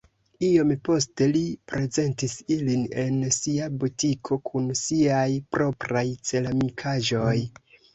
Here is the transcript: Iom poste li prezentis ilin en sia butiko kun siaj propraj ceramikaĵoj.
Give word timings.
Iom 0.45 0.69
poste 0.87 1.27
li 1.35 1.41
prezentis 1.73 2.33
ilin 2.57 2.83
en 3.05 3.21
sia 3.37 3.71
butiko 3.79 4.41
kun 4.51 4.75
siaj 4.85 5.31
propraj 5.57 6.09
ceramikaĵoj. 6.29 7.37